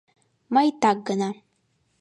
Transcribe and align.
Мый 0.53 0.67
так 0.81 0.97
гына. 1.07 1.29